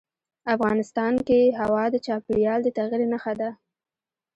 [0.55, 3.49] افغانستان کې هوا د چاپېریال د تغیر نښه ده.